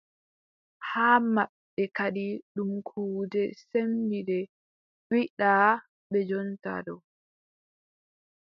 Haa 0.89 1.17
maɓɓe 1.33 1.83
kadi 1.97 2.25
ɗum 2.53 2.71
kuuje 2.87 3.41
sembinnde 3.67 4.37
wiʼɗaa 5.09 5.71
ɓe 6.09 6.19
jonta 6.29 6.71
ɗo. 6.85 6.95